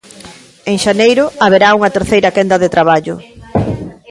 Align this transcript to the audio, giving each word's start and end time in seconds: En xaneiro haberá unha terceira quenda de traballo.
En 0.71 0.77
xaneiro 0.83 1.25
haberá 1.43 1.69
unha 1.77 1.93
terceira 1.97 2.33
quenda 2.35 2.57
de 2.63 2.69
traballo. 2.75 3.15